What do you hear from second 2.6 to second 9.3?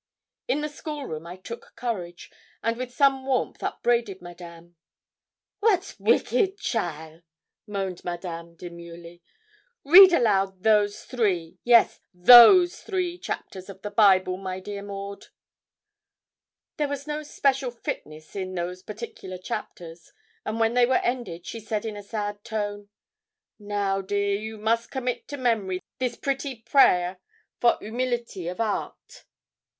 and with some warmth upbraided Madame. 'Wat wicked cheaile!' moaned Madame, demurely.